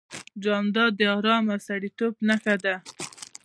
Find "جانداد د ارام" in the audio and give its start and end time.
0.43-1.45